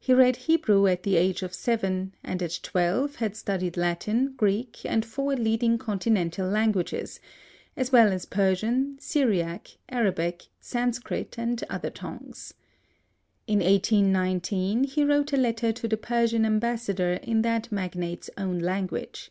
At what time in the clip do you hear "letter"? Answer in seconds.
15.36-15.70